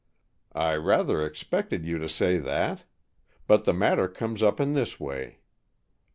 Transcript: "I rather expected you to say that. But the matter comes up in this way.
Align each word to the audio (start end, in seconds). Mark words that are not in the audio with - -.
"I 0.55 0.77
rather 0.77 1.23
expected 1.23 1.85
you 1.85 1.99
to 1.99 2.09
say 2.09 2.39
that. 2.39 2.85
But 3.45 3.65
the 3.65 3.73
matter 3.75 4.07
comes 4.07 4.41
up 4.41 4.59
in 4.59 4.73
this 4.73 4.99
way. 4.99 5.41